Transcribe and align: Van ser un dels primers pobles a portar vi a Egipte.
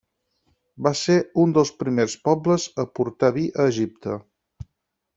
Van 0.87 0.97
ser 0.99 1.17
un 1.43 1.53
dels 1.59 1.71
primers 1.83 2.17
pobles 2.31 2.67
a 2.85 2.89
portar 3.01 3.33
vi 3.39 3.47
a 3.55 3.71
Egipte. 3.75 4.21